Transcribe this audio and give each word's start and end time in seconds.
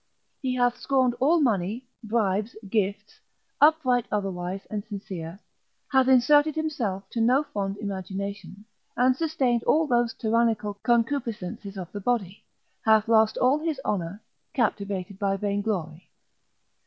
He 0.41 0.55
hath 0.55 0.79
scorned 0.79 1.13
all 1.19 1.39
money, 1.39 1.85
bribes, 2.03 2.55
gifts, 2.67 3.19
upright 3.61 4.07
otherwise 4.11 4.65
and 4.67 4.83
sincere, 4.83 5.39
hath 5.91 6.07
inserted 6.07 6.55
himself 6.55 7.07
to 7.11 7.21
no 7.21 7.43
fond 7.43 7.77
imagination, 7.77 8.65
and 8.97 9.15
sustained 9.15 9.61
all 9.65 9.85
those 9.85 10.15
tyrannical 10.15 10.73
concupiscences 10.83 11.77
of 11.77 11.91
the 11.91 12.01
body, 12.01 12.43
hath 12.83 13.07
lost 13.07 13.37
all 13.37 13.59
his 13.59 13.79
honour, 13.85 14.23
captivated 14.55 15.19
by 15.19 15.37
vainglory. 15.37 16.09